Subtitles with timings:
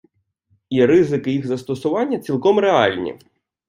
[0.69, 3.19] І ризики їх застосування цілком реальні.